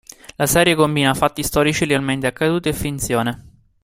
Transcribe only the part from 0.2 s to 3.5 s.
La serie combina fatti storici realmente accaduti e finzione.